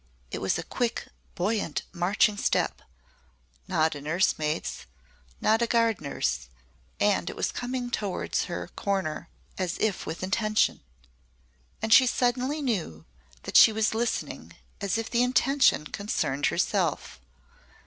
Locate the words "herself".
16.47-17.21